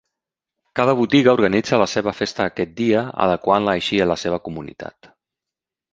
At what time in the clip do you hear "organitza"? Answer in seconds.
1.37-1.79